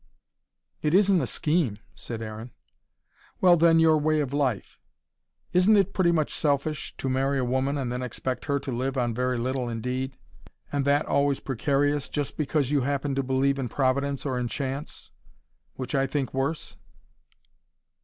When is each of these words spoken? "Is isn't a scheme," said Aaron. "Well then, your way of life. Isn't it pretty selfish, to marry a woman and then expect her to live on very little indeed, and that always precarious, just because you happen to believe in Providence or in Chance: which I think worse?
"Is 0.81 0.95
isn't 0.95 1.21
a 1.21 1.27
scheme," 1.27 1.77
said 1.93 2.23
Aaron. 2.23 2.49
"Well 3.39 3.55
then, 3.55 3.79
your 3.79 3.99
way 3.99 4.19
of 4.19 4.33
life. 4.33 4.79
Isn't 5.53 5.77
it 5.77 5.93
pretty 5.93 6.11
selfish, 6.29 6.97
to 6.97 7.07
marry 7.07 7.37
a 7.37 7.45
woman 7.45 7.77
and 7.77 7.93
then 7.93 8.01
expect 8.01 8.45
her 8.45 8.57
to 8.61 8.71
live 8.71 8.97
on 8.97 9.13
very 9.13 9.37
little 9.37 9.69
indeed, 9.69 10.17
and 10.71 10.85
that 10.85 11.05
always 11.05 11.39
precarious, 11.39 12.09
just 12.09 12.35
because 12.35 12.71
you 12.71 12.81
happen 12.81 13.13
to 13.13 13.21
believe 13.21 13.59
in 13.59 13.69
Providence 13.69 14.25
or 14.25 14.39
in 14.39 14.47
Chance: 14.47 15.11
which 15.75 15.93
I 15.93 16.07
think 16.07 16.33
worse? 16.33 16.77